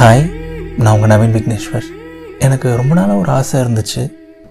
[0.00, 0.20] Hi
[0.82, 1.86] நான் உங்கள் நவீன் விக்னேஸ்வர்.
[2.46, 4.02] எனக்கு ரொம்ப நாளாக ஒரு ஆசை இருந்துச்சு.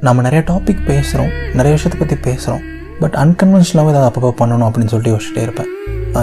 [0.05, 2.63] நம்ம நிறைய டாபிக் பேசுகிறோம் நிறைய விஷயத்தை பற்றி பேசுகிறோம்
[3.01, 5.69] பட் அன்கன்வென்ஷனலாகவும் ஏதாவது அப்பப்போ பண்ணணும் அப்படின்னு சொல்லிட்டு யோசிச்சுட்டே இருப்பேன்.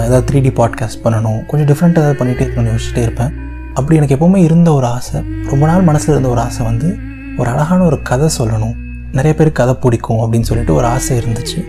[0.07, 3.31] ஏதாவது த்ரீ டி பாட்காஸ்ட் பண்ணணும் கொஞ்சம் டிஃப்ரெண்ட் ஏதாவது பண்ணிகிட்டே இருக்கணும்னு யோசிச்சுட்டே இருப்பேன்.
[3.77, 5.21] அப்படி எனக்கு எப்போவுமே இருந்த ஒரு ஆசை
[5.51, 6.91] ரொம்ப நாள் மனசில் இருந்த ஒரு ஆசை வந்து
[7.39, 8.75] ஒரு அழகான ஒரு கதை சொல்லணும்.
[9.19, 11.61] நிறைய பேர் கதை பிடிக்கும் அப்படின்னு சொல்லிட்டு ஒரு ஆசை இருந்துச்சு.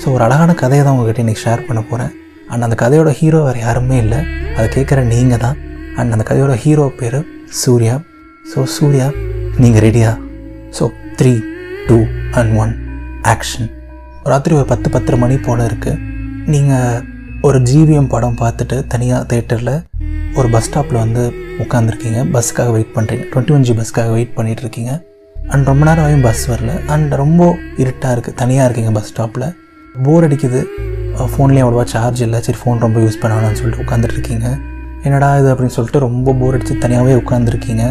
[0.00, 2.12] ஸோ ஒரு அழகான கதையை தான் உங்ககிட்ட இன்றைக்கி ஷேர் பண்ண போகிறேன்
[2.50, 4.20] அண்ட் அந்த கதையோட ஹீரோ வேறு யாருமே இல்லை.
[4.56, 5.56] அதை கேட்குற நீங்கள் தான்
[5.98, 7.18] அண்ட் அந்த கதையோட ஹீரோ பேர்
[7.62, 7.94] சூர்யா.
[8.52, 9.06] ஸோ சூர்யா
[9.62, 10.10] நீங்கள் ரெடியா
[10.78, 10.84] so
[11.18, 11.32] three
[11.88, 11.98] two
[12.40, 12.72] and one
[13.32, 13.68] action
[14.32, 16.00] ராத்திரி ஒரு பத்து பத்தரை மணி போல் இருக்குது
[16.52, 17.00] நீங்கள்
[17.48, 19.74] ஒரு ஜிவிஎம் படம் பார்த்துட்டு தனியாக தேட்டரில்
[20.38, 21.22] ஒரு பஸ் ஸ்டாப்பில் வந்து
[21.64, 24.92] உட்காந்துருக்கீங்க பஸ்ஸுக்காக வெயிட் பண்ணுறீங்க டுவெண்ட்டி ஒன் ஜி பஸ்க்காக வெயிட் பண்ணிகிட்டு இருக்கீங்க
[25.52, 26.72] அண்ட் ரொம்ப நேரம் ஆகியும் பஸ் வரல.
[26.94, 27.42] அண்ட் ரொம்ப
[27.82, 29.46] இருட்டாக இருக்குது தனியாக இருக்கீங்க பஸ் ஸ்டாப்பில்
[30.04, 30.60] போர் அடிக்குது.
[31.32, 32.38] ஃபோன்லேயும் அவ்வளோவா சார்ஜ் இல்லை.
[32.46, 34.48] சரி ஃபோன் ரொம்ப யூஸ் பண்ணணும்னு சொல்லிட்டு உட்காந்துட்டு இருக்கீங்க
[35.06, 37.84] என்னடா இது அப்படின்னு சொல்லிட்டு ரொம்ப போர் அடித்து தனியாகவே உட்காந்துருக்கீங்க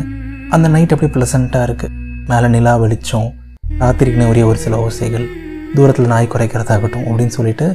[0.52, 1.94] அந்த நைட் அப்படியே ப்ளசண்ட்டாக இருக்குது
[2.30, 3.28] மேலே நிலா வெளிச்சம்
[3.82, 5.26] ராத்திரிக்குன்னு உரிய ஒரு சில ஓசைகள்
[5.76, 7.68] தூரத்தில் நாய் குறைக்கிறதாகட்டும் அப்படின்னு சொல்லிட்டு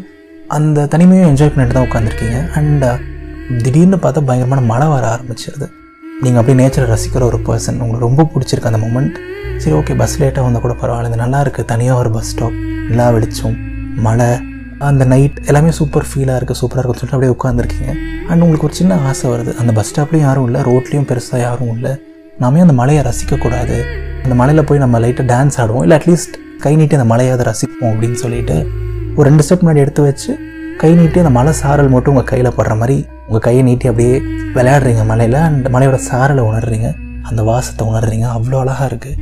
[0.57, 2.97] அந்த தனிமையும் என்ஜாய் பண்ணிட்டு தான் உட்காந்துருக்கீங்க அண்ட் uh,
[3.63, 5.67] திடீர்னு பார்த்தா பயங்கரமான மழை வர ஆரம்பிச்சிருது.
[6.23, 9.17] நீங்கள் அப்படியே நேச்சரை ரசிக்கிற ஒரு பர்சன் உங்களுக்கு ரொம்ப பிடிச்சிருக்கு அந்த மூமெண்ட்
[9.63, 11.11] சரி ஓகே பஸ் லேட்டாக வந்தால் கூட பரவாயில்ல.
[11.11, 12.57] இது நல்லா இருக்குது தனியாக ஒரு பஸ் ஸ்டாப்
[12.91, 13.57] நிலா வெளிச்சம்
[14.03, 14.31] மழை
[14.87, 17.93] அந்த நைட் எல்லாமே சூப்பர் ஃபீலாக இருக்குது சூப்பராக இருக்குன்னு சொல்லிட்டு அப்படியே உட்காந்துருக்கீங்க
[18.31, 19.53] அண்ட் உங்களுக்கு ஒரு சின்ன ஆசை வருது.
[19.61, 21.93] அந்த பஸ் ஸ்டாப்லேயும் யாரும் இல்லை ரோட்லேயும் பெருசாக யாரும் இல்லை.
[22.43, 23.79] நாமே அந்த மலையை ரசிக்கக்கூடாது.
[24.25, 25.83] அந்த மலையில் போய் நம்ம லைட்டாக டான்ஸ் ஆடுவோம்.
[25.87, 28.57] இல்லை அட்லீஸ்ட் கை நீட்டி அந்த மலையாவது ரசிப்போம் அப்படின்னு சொல்லிட்டு
[29.17, 30.31] ஒரு ரெண்டு ஸ்டெப் முன்னாடி எடுத்து வச்சு
[30.83, 34.17] கை நீட்டி அந்த மலை சாரல் மட்டும் உங்கள் கையில் படுற மாதிரி உங்கள் கையை நீட்டி அப்படியே
[34.57, 35.39] விளையாடுறீங்க மலையில்.
[35.49, 36.91] அண்ட் மலையோட சாரலை உணர்றீங்க.
[37.31, 38.27] அந்த வாசத்தை உணர்றீங்க.
[38.39, 39.17] அவ்வளோ அழகாக இருக்குது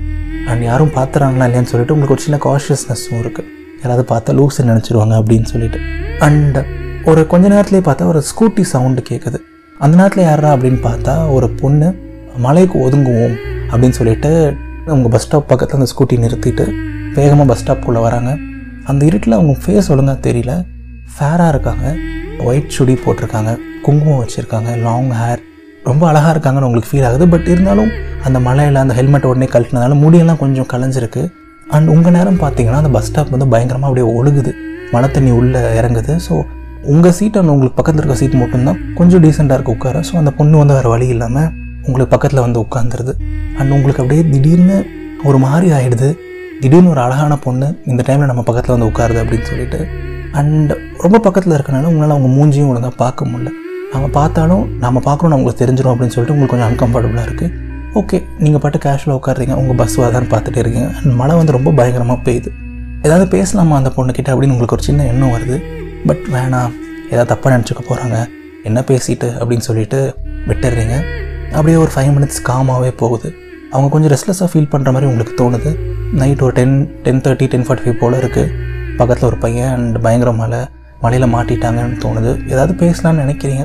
[0.51, 5.45] அண்ட் யாரும் பார்த்துறாங்களா இல்லையான்னு சொல்லிட்டு உங்களுக்கு ஒரு சின்ன காஷியஸ்னஸும் இருக்குது யாராவது பார்த்தா லூஸ் நினச்சிருவாங்க அப்படின்னு
[5.45, 5.79] சொல்லிட்டு.
[6.19, 6.59] அண்ட்
[7.05, 9.39] ஒரு கொஞ்ச நேரத்துலேயே பார்த்தா ஒரு ஸ்கூட்டி சவுண்டு கேட்குது
[9.79, 11.95] அந்த நேரத்தில் யாரா அப்படின்னு பார்த்தா ஒரு பொண்ணு
[12.37, 13.37] மலைக்கு ஒதுங்குவோம்
[13.71, 14.55] அப்படின்னு சொல்லிட்டு
[14.87, 16.73] அவங்க பஸ் ஸ்டாப் பக்கத்தில் அந்த ஸ்கூட்டி நிறுத்திட்டு
[17.15, 18.37] வேகமாக பஸ் ஸ்டாப்புக்குள்ளே வராங்க.
[18.85, 20.65] அந்த இருட்டில் அவங்க ஃபேஸ் ஒழுங்காக தெரியல.
[21.19, 21.95] ஃபேராக இருக்காங்க.
[22.39, 23.59] ஒயிட் சுடி போட்டிருக்காங்க.
[23.83, 24.77] குங்குமம் வச்சுருக்காங்க.
[24.77, 25.39] லாங் ஹேர்
[25.85, 27.29] ரொம்ப அழகாக இருக்காங்கன்னு உங்களுக்கு ஃபீல் ஆகுது.
[27.29, 27.91] பட் இருந்தாலும்
[28.25, 31.33] அந்த மலையில் அந்த ஹெல்மெட் உடனே கழட்டினதால முடியெல்லாம் கொஞ்சம் கலைஞ்சிருக்கு.
[31.75, 34.53] அண்ட் உங்கள் நேரம் பார்த்தீங்கன்னா அந்த பஸ் ஸ்டாப் வந்து பயங்கரமாக அப்படியே ஒழுகுது.
[34.93, 36.13] மழை தண்ணி உள்ளே இறங்குது.
[36.27, 36.35] ஸோ
[36.93, 40.01] உங்கள் சீட் அண்ட் உங்களுக்கு பக்கத்தில் இருக்க சீட் மட்டும்தான் கொஞ்சம் டீசெண்டாக இருக்குது உட்கார.
[40.09, 41.49] ஸோ அந்த பொண்ணு வந்து வேறு வழி இல்லாமல்
[41.87, 43.13] உங்களுக்கு பக்கத்தில் வந்து உட்காந்துருது
[43.59, 44.79] அண்ட் உங்களுக்கு அப்படியே திடீர்னு
[45.29, 46.09] ஒரு மாதிரி ஆகிடுது
[46.63, 49.81] திடீர்னு ஒரு அழகான பொண்ணு இந்த டைமில் நம்ம பக்கத்தில் வந்து உட்காருது அப்படின்னு சொல்லிட்டு.
[50.41, 50.73] அண்ட்
[51.05, 53.53] ரொம்ப பக்கத்தில் இருக்கனால உங்களால் அவங்க மூஞ்சியும் ஒழுங்காக பார்க்க முடியல.
[53.93, 57.53] நம்ம பார்த்தாலும் நம்ம பார்க்குறோம் உங்களுக்கு தெரிஞ்சிடும் அப்படின்னு சொல்லிட்டு உங்களுக்கு கொஞ்சம் அன்கம்ஃபர்டபுளாக இருக்குது
[57.99, 59.55] ஓகே நீங்கள் பாட்டு கேஷுவலாக உட்காருறீங்க.
[59.61, 60.89] உங்கள் பஸ் வரதான்னு பார்த்துட்டு இருக்கீங்க.
[60.99, 62.51] அண்ட் மழை வந்து ரொம்ப பயங்கரமாக பெய்யுது.
[63.03, 65.57] ஏதாவது பேசலாமா அந்த பொண்ணுக்கிட்ட அப்படின்னு உங்களுக்கு ஒரு சின்ன எண்ணம் வருது.
[66.09, 66.73] பட் வேணாம்.
[67.13, 68.17] ஏதாவது தப்பாக நினச்சிக்க போகிறாங்க
[68.69, 70.01] என்ன பேசிட்டு அப்படின்னு சொல்லிட்டு
[70.49, 70.95] விட்டுடுறீங்க
[71.53, 73.29] அப்படியே ஒரு ஃபைவ் மினிட்ஸ் காமாகவே போகுது.
[73.73, 75.71] அவங்க கொஞ்சம் ரெஸ்ட்லெஸ்ஸாக ஃபீல் பண்ணுற மாதிரி உங்களுக்கு தோணுது.
[76.23, 76.77] நைட் ஒரு ten
[77.07, 78.53] ten thirty ten forty five போல் இருக்குது
[78.97, 80.61] பக்கத்தில் ஒரு பையன் அண்ட் பயங்கர மழை.
[81.05, 82.35] மலையில் மாட்டிட்டாங்கன்னு தோணுது.
[82.53, 83.65] ஏதாவது பேசலாம்னு நினைக்கிறீங்க.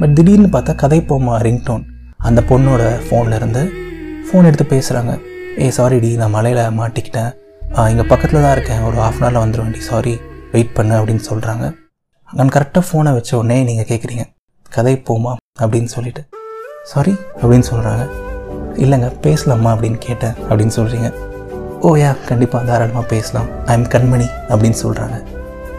[0.00, 1.84] பட் திடீர்னு பார்த்தா கதை போமா ரிங்டோன்
[2.28, 3.62] அந்த பொண்ணோட ஃபோனில் இருந்து
[4.26, 5.12] ஃபோன் எடுத்து பேசுகிறாங்க
[5.64, 7.30] ஏ சாரி டி நான் மலையில் மாட்டிக்கிட்டேன்.
[7.92, 8.82] இங்கே பக்கத்தில் தான் இருக்கேன்.
[8.88, 9.80] ஒரு ஹாஃப் அன் ஹவரில் வந்துடுவேன் டி.
[9.88, 10.12] சாரி
[10.52, 11.64] வெயிட் பண்ணு அப்படின்னு சொல்கிறாங்க
[12.30, 14.24] அங்கே கரெக்டாக ஃபோனை வச்ச உடனே நீங்கள் கேட்குறீங்க
[14.76, 15.32] கதை போமா?
[15.62, 16.22] அப்படின்னு சொல்லிட்டு.
[16.92, 18.04] சாரி அப்படின்னு சொல்கிறாங்க
[18.84, 19.70] இல்லைங்க பேசலாமா?
[19.76, 20.34] அப்படின்னு கேட்டேன்.
[20.48, 21.10] அப்படின்னு சொல்கிறீங்க
[21.86, 23.48] ஓ யா கண்டிப்பாக தாராளமாக பேசலாம்.
[23.70, 25.16] ஐ எம் கண்மணி அப்படின்னு சொல்கிறாங்க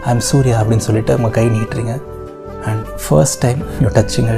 [0.06, 1.94] ஐ எம் சூர்யா அப்படின்னு சொல்லிட்டு உங்கள் கை நீட்டுறீங்க.
[2.70, 4.34] And first time you touching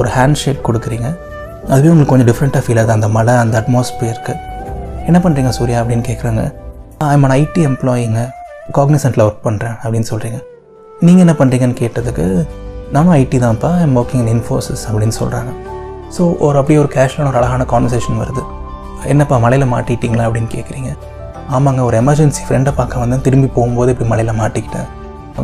[0.00, 1.08] ஒரு ஹேண்ட் ஷேக் கொடுக்குறீங்க.
[1.72, 2.94] அதுவே உங்களுக்கு கொஞ்சம் டிஃப்ரெண்ட்டாக ஃபீல் ஆகுது.
[2.96, 4.34] அந்த மழை அந்த அட்மாஸ்பியருக்கு
[5.08, 6.42] என்ன பண்ணுறீங்க சூர்யா அப்படின்னு கேட்குறாங்க
[7.08, 8.20] ஐ எம் அன் ஐடி எம்ப்ளாயிங்க
[8.76, 10.38] காக்னிசன்ட்டில் ஒர்க் பண்ணுறேன் அப்படின்னு சொல்கிறீங்க
[11.06, 12.26] நீங்கள் என்ன பண்ணுறீங்கன்னு கேட்டதுக்கு
[12.94, 13.70] நானும் ஐடி தான்ப்பா.
[13.84, 15.50] ஐம் ஒர்க்கிங் இன் இன்ஃபோசிஸ் அப்படின்னு சொல்கிறாங்க
[16.16, 18.42] ஸோ ஒரு அப்படியே ஒரு கேஷுவலான ஒரு அழகான கான்வர்சேஷன் வருது.
[19.12, 20.26] என்னப்பா மலையில் மாட்டிட்டீங்களா?
[20.28, 20.90] அப்படின்னு கேட்குறீங்க
[21.56, 23.24] ஆமாங்க ஒரு எமர்ஜென்சி ஃப்ரெண்டை பார்க்க வந்தேன்.
[23.26, 24.88] திரும்பி போகும்போது இப்படி மலையில் மாட்டிக்கிட்டேன்.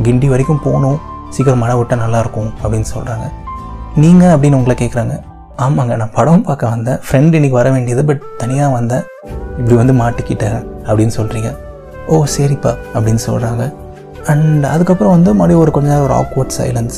[0.06, 0.98] கிண்டி வரைக்கும் போகணும்.
[1.34, 3.26] சீக்கிரம் மழை விட்டால் நல்லாயிருக்கும் அப்படின்னு சொல்கிறாங்க
[4.02, 5.14] நீங்கள் அப்படின்னு உங்களை கேட்குறாங்க
[5.58, 6.98] ஆமாங்க நான் படம் பார்க்க வந்தேன்.
[7.10, 9.02] ஃப்ரெண்ட் இன்றைக்கி வர வேண்டியது பட் தனியாக வந்தேன்.
[9.58, 11.56] இப்படி வந்து மாட்டிக்கிட்டேன் அப்படின்னு சொல்கிறீங்க
[12.06, 13.74] ஓ சரிப்பா அப்படின்னு சொல்கிறாங்க
[14.26, 16.92] அண்ட் அதுக்கப்புறம் வந்து மறுபடியும் ஒரு கொஞ்ச நேரம் ஒரு ஆக்வர்ட் சைலன்ஸ்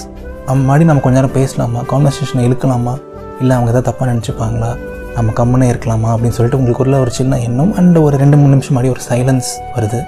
[0.47, 1.81] மறுபடியும் நம்ம கொஞ்ச நேரம் பேசலாமா?
[1.81, 3.03] கான்வர்சேஷனை இழுக்கலாமா?
[3.41, 4.79] இல்லை அவங்க எதாவது தப்பாக நினச்சிப்பாங்களா?
[5.15, 6.09] நம்ம கம்முனே இருக்கலாமா?
[6.13, 10.07] அப்படின்னு சொல்லிட்டு உங்களுக்குள்ள ஒரு சின்ன எண்ணம் அண்ட் ஒரு ரெண்டு மூணு நிமிஷம் மாதிரி ஒரு சைலன்ஸ் வருது.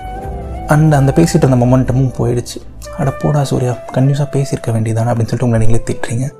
[0.67, 2.59] அண்ட் அந்த பேசிகிட்டு இருந்த மொமெண்டமும் போயிடுச்சு.
[2.99, 6.31] அட போடா சூர்யா கன்யூஸாக பேசியிருக்க வேண்டியதானே அப்படின்னு சொல்லிட்டு உங்களை நீங்களே திட்டுறீங்க.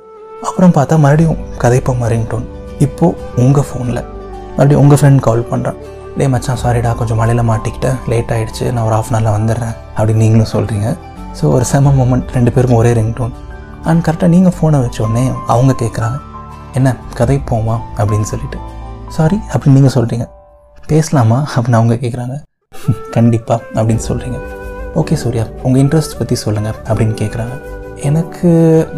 [0.45, 2.45] அப்புறம் பார்த்தா மறுபடியும் கதைப்போம் ரிங்டோன்
[2.85, 4.01] இப்போது உங்கள் ஃபோனில்
[4.57, 5.79] மறுபடியும் உங்கள் ஃப்ரெண்ட் கால் பண்ணுறான்
[6.17, 7.97] டே மச்சான் சாரிடா கொஞ்சம் மழையில் மாட்டிக்கிட்டேன்.
[8.11, 9.75] லேட் ஆகிடுச்சு நான் ஒரு ஆஃப் அன் வந்துடுறேன்.
[9.97, 10.87] அப்படின்னு நீங்களும் சொல்கிறீங்க
[11.39, 13.33] ஸோ ஒரு செம மூமெண்ட் ரெண்டு பேருக்கும் ஒரே ரிங்டோன்
[13.83, 16.19] அண்ட் கரெக்டாக நீங்கள் ஃபோனை வச்ச உடனே அவங்க கேட்குறாங்க
[16.73, 17.75] என்ன கதை போமா?
[17.97, 18.59] அப்படின்னு சொல்லிட்டு.
[19.17, 20.27] சாரி அப்படின்னு நீங்கள் சொல்கிறீங்க
[20.87, 21.47] பேசலாமா?
[21.55, 22.37] அப்படின்னு அவங்க கேட்குறாங்க
[23.11, 24.39] கண்டிப்பாக அப்படின்னு சொல்கிறீங்க
[24.95, 25.45] ஓகே சூர்யா.
[25.63, 27.55] உங்கள் இன்ட்ரெஸ்ட் பற்றி சொல்லுங்கள் அப்படின்னு கேட்குறாங்க
[28.03, 28.49] எனக்கு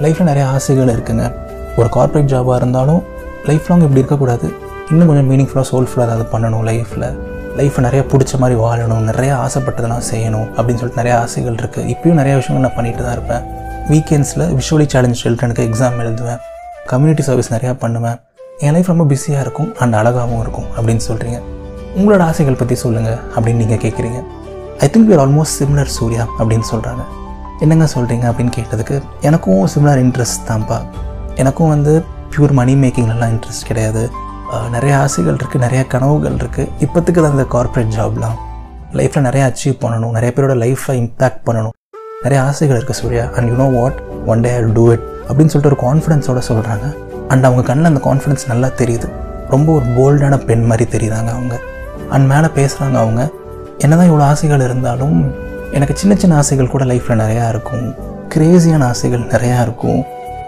[0.02, 1.34] லைஃப்பில் நிறைய ஆசைகள் இருக்குங்க.
[1.78, 3.04] ஒரு கார்ப்பரேட் ஜாபாக இருந்தாலும்
[3.46, 4.54] லைஃப் லாங் இப்படி இருக்கக்கூடாது.
[4.90, 7.08] இன்னும் கொஞ்சம் மீனிங்ஃபுல்லாக சோல்ஃபுல்லாக ஏதாவது பண்ணணும் லைஃப்பில்
[7.58, 12.36] லைஃப்பை நிறையா பிடிச்ச மாதிரி வாழணும் நிறையா ஆசைப்பட்டதெல்லாம் செய்யணும் அப்படின்னு சொல்லிட்டு நிறைய ஆசைகள் இருக்குது இப்பயும் நிறைய
[12.40, 13.44] விஷயங்கள் நான் பண்ணிட்டு தான் இருப்பேன்.
[13.92, 16.42] வீக்கெண்ட்ஸில் விஷுவலி சேலஞ்ச் சில்ட்ரனுக்கு எக்ஸாம் எழுதுவேன்.
[16.86, 18.20] கம்யூனிட்டி சர்வீஸ் நிறையா பண்ணுவேன்.
[18.60, 19.76] என் லைஃப் ரொம்ப பிஸியாக இருக்கும்.
[19.80, 21.40] அண்ட் அழகாகவும் இருக்கும் அப்படின்னு சொல்கிறீங்க
[21.98, 24.24] உங்களோட ஆசைகள் பற்றி சொல்லுங்கள் அப்படின்னு நீங்கள் கேட்குறீங்க
[24.80, 27.04] I think you're almost similar Surya அப்படின்னு சொல்கிறாங்க
[27.64, 28.98] என்னங்க சொல்கிறீங்க அப்படின்னு கேட்டதுக்கு
[29.28, 30.78] எனக்கும் சிமிலர் இன்ட்ரெஸ்ட் தான்ப்பா.
[31.42, 31.94] எனக்கும் வந்து
[32.34, 34.04] பியூர் மணி மேக்கிங்லலாம் இன்ட்ரெஸ்ட் கிடையாது.
[34.76, 38.38] நிறைய ஆசைகள் இருக்குது நிறைய கனவுகள் இருக்குது இப்போத்துக்கு தான் இந்த கார்ப்பரேட் ஜாப்லாம்
[39.00, 41.76] லைஃப்பில் நிறைய அச்சீவ் பண்ணணும் நிறைய பேரோட லைஃப்பை இம்பேக்ட் பண்ணணும்.
[42.24, 43.26] நிறைய ஆசைகள் இருக்குது Surya.
[43.36, 44.00] And you know what
[44.32, 46.88] one day I do it அப்படின்னு சொல்லிட்டு ஒரு கான்ஃபிடென்ஸோட சொல்கிறாங்க
[47.34, 49.10] அண்ட் அவங்க கண்ணில் அந்த கான்ஃபிடென்ஸ் நல்லா தெரியுது.
[49.54, 51.56] ரொம்ப ஒரு போல்டான பெண் மாதிரி தெரியுறாங்க அவங்க.
[52.16, 53.22] அண்ட் மேலே பேசுகிறாங்க அவங்க.
[53.84, 55.20] என்னதான் இவ்வளோ ஆசைகள் இருந்தாலும்
[55.72, 57.96] எனக்கு சின்ன சின்ன ஆசைகள் கூட லைஃப்பில் நிறையா இருக்கும்.
[58.36, 60.04] கிரேசியான ஆசைகள் நிறையா இருக்கும்.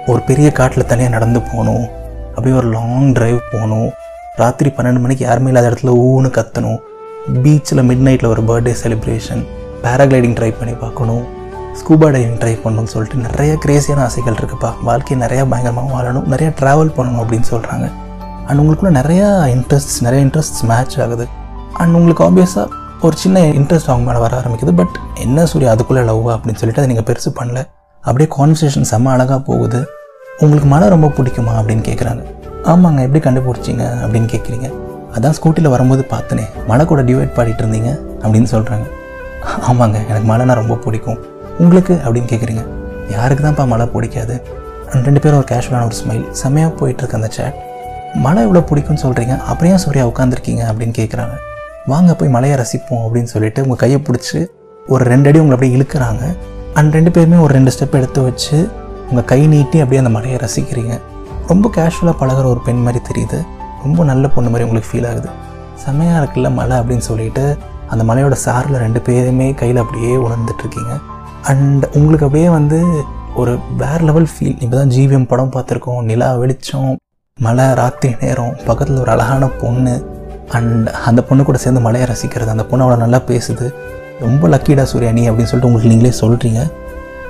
[0.08, 1.88] ஒரு பெரிய காட்டில் தனியாக நடந்து போகணும்.
[2.30, 3.90] அப்படியே ஒரு லாங் டிரைவ் போகணும்.
[4.36, 6.78] ராத்திரி பன்னெண்டு மணிக்கு யாருமே இல்லாத இடத்துல ஊன்னு கத்தணும்.
[7.44, 9.46] பீச்சில் மிட் நைட்டில் ஒரு பர்த்டே செலிப்ரேஷன்
[9.84, 11.24] பேராகிளைடிங் ட்ரை பண்ணி பார்க்கணும்.
[11.74, 14.74] ஸ்கூபா டைவிங் ட்ரை பண்ணணும்னு சொல்லிட்டு நிறைய கிரேசியான ஆசைகள் இருக்குப்பா.
[14.84, 16.28] வாழ்க்கையை நிறையா பயங்கரமாக வாழணும்.
[16.34, 17.92] நிறையா ட்ராவல் பண்ணணும் அப்படின்னு சொல்கிறாங்க
[18.48, 21.28] அண்ட் உங்களுக்குள்ள நிறையா இன்ட்ரெஸ்ட்ஸ் நிறைய இன்ட்ரெஸ்ட்ஸ் மேட்ச் ஆகுது.
[21.74, 24.72] அண்ட் உங்களுக்கு ஆப்வியஸாக ஒரு சின்ன இன்ட்ரெஸ்ட் அவங்க மேலே வர ஆரம்பிக்குது.
[24.80, 27.60] பட் என்ன சூரியா அதுக்குள்ளே லவ்வா அப்படின்னு சொல்லிட்டு அதை நீங்கள் பெருசு பண்ணல.
[28.04, 29.80] அப்படியே கான்வர்சேஷன் செம்ம அழகாக போகுது.
[30.40, 32.22] உங்களுக்கு மழை ரொம்ப பிடிக்குமா அப்படின்னு கேட்குறாங்க
[32.72, 34.68] ஆமாங்க எப்படி கண்டுபிடிச்சிங்க அப்படின்னு கேட்குறீங்க
[35.16, 37.92] அதான் ஸ்கூட்டியில் வரும்போது பார்த்தனே மழை கூட டிவைட் பாடிட்டு இருந்தீங்க
[38.24, 38.86] அப்படின்னு சொல்கிறாங்க
[39.70, 41.20] ஆமாங்க எனக்கு மழைனா ரொம்ப பிடிக்கும்.
[41.60, 42.64] உங்களுக்கு அப்படின்னு கேட்குறீங்க
[43.10, 44.36] யாருக்கு தான்ப்பா மழை பிடிக்காது?
[44.92, 47.58] அண்ட் ரெண்டு பேரும் ஒரு கேஷுவலான ஒரு ஸ்மைல் செம்மையாக போயிட்டுருக்கு அந்த சேட்
[48.26, 51.36] மழை இவ்வளோ பிடிக்கும்னு சொல்கிறீங்க அப்புறம் ஏன் சூர்யா உட்காந்துருக்கீங்க அப்படின்னு கேட்குறாங்க
[51.88, 54.46] வாங்க போய் மலையை ரசிப்போம் அப்படின்னு சொல்லிட்டு உங்கள் கையை பிடிச்சி
[54.88, 56.24] ஒரு ரெண்டு அடி உங்களை அப்படியே இழுக்கிறாங்க.
[56.74, 58.70] அண்ட் ரெண்டு பேருமே ஒரு ரெண்டு ஸ்டெப் எடுத்து வச்சு
[59.10, 61.00] உங்கள் கை நீட்டி அப்படியே அந்த மலையை ரசிக்கிறீங்க.
[61.48, 63.40] ரொம்ப கேஷுவலாக பழகுற ஒரு பெண் மாதிரி தெரியுது.
[63.84, 65.30] ரொம்ப நல்ல பொண்ணு மாதிரி உங்களுக்கு ஃபீல் ஆகுது.
[65.86, 67.58] செம்மையாக இருக்குல்ல மலை அப்படின்னு சொல்லிட்டு
[67.88, 70.94] அந்த மலையோட சாரில் ரெண்டு பேருமே கையில் அப்படியே உணர்ந்துட்டு இருக்கீங்க.
[71.42, 73.04] அண்ட் உங்களுக்கு அப்படியே வந்து
[73.36, 76.02] ஒரு வேறு லெவல் ஃபீல் இப்போ தான் ஜிவிஎம் படம் பார்த்துருக்கோம்.
[76.02, 76.98] நிலா வெளிச்சம்
[77.40, 80.20] மழை ராத்திரி நேரம் பக்கத்தில் ஒரு அழகான பொண்ணு
[80.58, 83.68] அண்ட் அந்த பொண்ணு கூட சேர்ந்து மலையை ரசிக்கிறது அந்த பொண்ணு அவ்வளோ நல்லா பேசுது.
[84.26, 86.62] ரொம்ப லக்கிடா சூர்யா நீ அப்படின்னு சொல்லிட்டு உங்களுக்கு நீங்களே சொல்கிறீங்க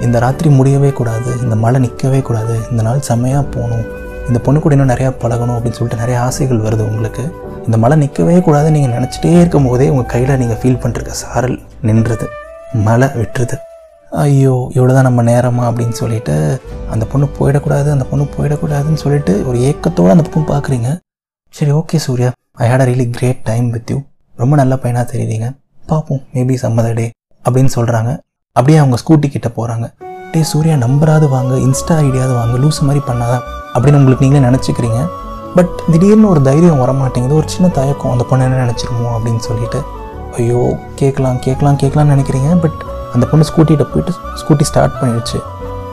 [0.05, 3.85] இந்த ராத்திரி முடியவே கூடாது இந்த மழை நிற்கவே கூடாது இந்த நாள் செம்மையாக போகணும்
[4.29, 7.23] இந்த பொண்ணு கூட இன்னும் நிறையா பழகணும் அப்படின்னு சொல்லிட்டு நிறைய ஆசைகள் வருது உங்களுக்கு.
[7.67, 11.57] இந்த மழை நிற்கவே கூடாது நீங்கள் நினச்சிட்டே இருக்கும் போதே உங்கள் கையில் நீங்கள் ஃபீல் பண்ணிருக்க சாரல்
[11.87, 12.27] நின்றுது
[12.87, 13.57] மழை விட்டுருது
[14.23, 16.35] ஐயோ இவ்வளோ தான் நம்ம நேரமா அப்படின்னு சொல்லிட்டு
[16.93, 20.89] அந்த பொண்ணு போயிடக்கூடாது அந்த பொண்ணு போயிடக்கூடாதுன்னு சொல்லிட்டு ஒரு ஏக்கத்தோடு அந்த பக்கம் பார்க்குறீங்க.
[21.53, 22.31] சரி okay Surya.
[22.57, 23.97] I had a really great time with you
[24.35, 25.47] ரொம்ப நல்ல பையனாக தெரியுறீங்க
[25.87, 27.09] பார்ப்போம் மேபி சம்மதர் டே
[27.45, 28.11] அப்படின்னு சொல்கிறாங்க
[28.55, 29.85] அப்படியே அவங்க ஸ்கூட்டி கிட்டே போகிறாங்க
[30.31, 31.53] டே சூர்யா நம்பராது வாங்க.
[31.55, 32.55] இன்ஸ்டா ஐடியாவது வாங்க.
[32.57, 33.41] லூஸ் மாதிரி பண்ணாதான்
[33.73, 34.99] அப்படின்னு உங்களுக்கு நீங்களே நினச்சிக்கிறீங்க.
[35.55, 38.11] பட் திடீர்னு ஒரு தைரியம் வர மாட்டேங்குது ஒரு சின்ன தயக்கம்.
[38.11, 39.79] அந்த பொண்ணு என்ன நினச்சிருமோ அப்படின்னு சொல்லிட்டு.
[40.33, 42.59] ஐயோ கேட்கலாம் கேட்கலாம் கேட்கலாம்னு நினைக்கிறீங்க.
[42.59, 42.79] பட்
[43.13, 45.39] அந்த பொண்ணு ஸ்கூட்டிகிட்ட போயிட்டு ஸ்கூட்டி ஸ்டார்ட் பண்ணிடுச்சு.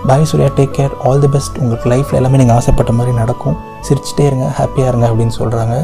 [0.06, 0.48] Bye Surya.
[0.56, 3.56] Take care all the best உங்களுக்கு லைஃப்பில் எல்லாமே நீங்கள் ஆசைப்பட்ட மாதிரி நடக்கும்.
[3.88, 4.48] சிரிச்சிட்டே இருங்க.
[4.58, 5.76] ஹாப்பியாக இருங்க அப்படின்னு சொல்கிறாங்க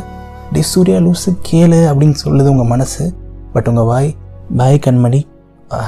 [0.55, 3.05] டே சூர்யா லூஸு கேளு அப்படின்னு சொல்லுது உங்கள் மனசு.
[3.55, 4.09] பட் உங்கள் வாய்
[4.59, 5.21] bye Kanmani.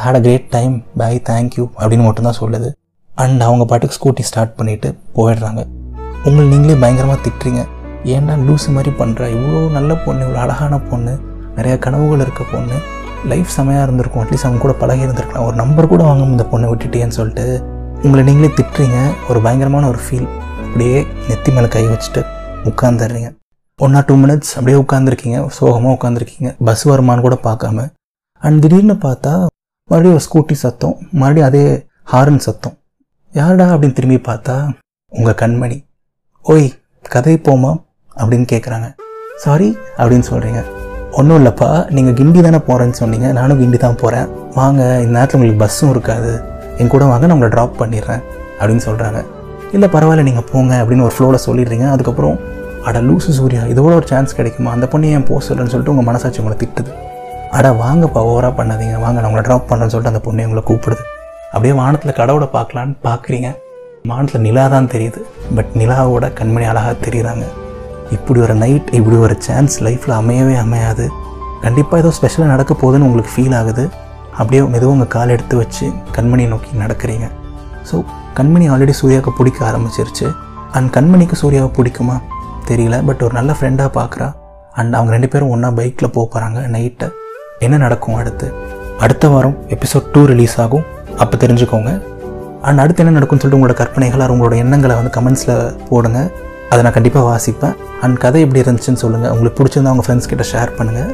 [0.02, 2.68] Had a great time bye thank you அப்படின்னு மட்டும்தான் சொல்லுது.
[3.10, 5.60] அண்ட் அவங்க பாட்டுக்கு ஸ்கூட்டி ஸ்டார்ட் பண்ணிவிட்டு போயிடுறாங்க.
[6.26, 7.62] உங்களை நீங்களே பயங்கரமாக திட்டுறீங்க.
[8.14, 11.14] ஏன்டா லூஸு மாதிரி பண்ணுற இவ்வளோ நல்ல பொண்ணு இவ்வளோ அழகான பொண்ணு
[11.56, 12.76] நிறைய கனவுகள் இருக்க பொண்ணு.
[13.32, 14.22] லைஃப் செமையாக இருந்திருக்கும்.
[14.24, 15.46] அட்லீஸ்ட் அவங்க கூட பழகி இருந்திருக்கலாம்.
[15.48, 17.46] ஒரு நம்பர் கூட வாங்க இந்த பொண்ணை விட்டுட்டேன்னு சொல்லிட்டு
[18.04, 18.98] உங்களை நீங்களே திட்டுறீங்க.
[19.30, 20.28] ஒரு பயங்கரமான ஒரு ஃபீல்
[20.66, 22.22] அப்படியே நெத்தி மேலே கை வச்சுட்டு
[22.70, 23.30] உட்காந்துடுறீங்க
[23.84, 27.78] ஒன் ஆர் டூ மினிட்ஸ் அப்படியே உட்காந்துருக்கீங்க சோகமாக உட்காந்துருக்கீங்க பஸ் வருமானு கூட பார்க்காம.
[28.42, 29.32] அண்ட் திடீர்னு பார்த்தா
[29.90, 31.62] மறுபடியும் ஒரு ஸ்கூட்டி சத்தம் மறுபடியும் அதே
[32.12, 32.74] ஹாரன் சத்தம்.
[33.32, 34.54] யாருடா அப்படின்னு திரும்பி பார்த்தா
[35.12, 35.78] உங்கள் கண்மணி.
[36.44, 36.66] ஓய்
[37.14, 37.72] கதை போமா?
[38.20, 38.88] அப்படின்னு கேட்குறாங்க
[39.44, 39.68] சாரி
[40.00, 40.62] அப்படின்னு சொல்கிறீங்க
[41.18, 43.28] ஒன்றும் இல்லைப்பா நீங்கள் கிண்டி தானே போகிறேன்னு சொன்னீங்க.
[43.40, 44.26] நானும் கிண்டி தான் போகிறேன்
[44.58, 46.32] வாங்க இந்த நேரத்தில் உங்களுக்கு பஸ்ஸும் இருக்காது.
[46.80, 48.22] என் கூட வாங்க நான் உங்களை ட்ராப் பண்ணிடுறேன்
[48.58, 49.20] அப்படின்னு சொல்கிறாங்க
[49.76, 51.86] இல்லை பரவாயில்ல நீங்கள் போங்க அப்படின்னு ஒரு ஃப்ளோவில் சொல்லிடுறீங்க.
[51.94, 52.36] அதுக்கப்புறம்
[52.88, 54.70] அட லூசு சூர்யா இதோட ஒரு சான்ஸ் கிடைக்குமா?
[54.76, 56.90] அந்த பொண்ணு ஏன் போக சொல்லுன்னு சொல்லிட்டு உங்கள் மனசாட்சி உங்களை திட்டுது.
[57.56, 58.96] அட வாங்கப்பா ஓவராக பண்ணாதீங்க.
[59.04, 61.04] வாங்க நான் உங்களை ட்ராப் பண்ணுறேன்னு சொல்லிட்டு அந்த பொண்ணு உங்களை கூப்பிடுது.
[61.52, 63.48] அப்படியே வானத்தில் கடவுளை பார்க்கலான்னு பார்க்குறீங்க.
[64.10, 65.20] வானத்தில் நிலா தான் தெரியுது.
[65.56, 67.46] பட் நிலாவோட கண்மணி அழகாக தெரியுறாங்க.
[68.16, 71.06] இப்படி ஒரு நைட் இப்படி ஒரு சான்ஸ் லைஃப்பில் அமையவே அமையாது.
[71.64, 73.84] கண்டிப்பாக ஏதோ ஸ்பெஷலாக நடக்க போகுதுன்னு உங்களுக்கு ஃபீல் ஆகுது.
[74.38, 77.28] அப்படியே மெதுவாக உங்கள் கால் எடுத்து வச்சு கண்மணியை நோக்கி நடக்கிறீங்க.
[77.90, 77.96] ஸோ
[78.38, 80.26] கண்மணி ஆல்ரெடி சூர்யாவுக்கு பிடிக்க ஆரம்பிச்சிருச்சு.
[80.78, 82.16] அண்ட் கண்மணிக்கு சூர்யாவை பிடிக்குமா?
[82.70, 84.28] தெரியல பட் ஒரு நல்ல ஃப்ரெண்டாக பார்க்குறா
[84.80, 87.06] அண்ட் அவங்க ரெண்டு பேரும் ஒன்றா பைக்கில் போக போகிறாங்க நைட்டு
[87.66, 88.46] என்ன நடக்கும் அடுத்து?
[89.04, 90.84] அடுத்த வாரம் எபிசோட் டூ ரிலீஸ் ஆகும்.
[91.22, 91.90] அப்போ தெரிஞ்சுக்கோங்க.
[92.68, 95.54] அண்ட் அடுத்து என்ன நடக்கும்னு சொல்லிட்டு உங்களோட கற்பனைகள் உங்களோட எண்ணங்களை வந்து கமெண்ட்ஸில்
[95.88, 96.20] போடுங்க.
[96.70, 97.74] அதை நான் கண்டிப்பாக வாசிப்பேன்.
[98.04, 101.10] அண்ட் கதை எப்படி இருந்துச்சுன்னு சொல்லுங்கள் உங்களுக்கு பிடிச்சிருந்தா உங்கள் ஃப்ரெண்ட்ஸ் கிட்ட ஷேர் பண்ணுங்கள்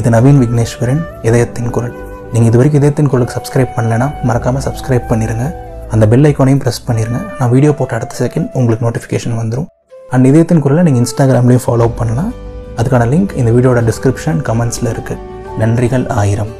[0.00, 1.94] இது நவீன் விக்னேஸ்வரன் இதயத்தின் குரல்.
[2.32, 5.46] நீங்கள் இது வரைக்கும் இதயத்தின் குரலுக்கு சப்ஸ்கிரைப் பண்ணலைன்னா மறக்காமல் சப்ஸ்கிரைப் பண்ணிடுங்க
[5.94, 9.68] அந்த பெல் ஐக்கானையும் ப்ரெஸ் பண்ணிடுங்க நான் வீடியோ போட்ட அடுத்த செகண்ட் உங்களுக்கு நோட்டிஃபிகேஷன் வந்துடும்
[10.14, 12.32] அண்ட் இதயத்தின் குரலை நீங்கள் இன்ஸ்டாகிராம்லேயும் ஃபாலோ பண்ணலாம்.
[12.78, 15.22] அதுக்கான லிங்க் இந்த வீடியோட டிஸ்கிரிப்ஷன் கமெண்ட்ஸில் இருக்குது
[15.62, 16.52] நன்றிகள் ஆயிரம்.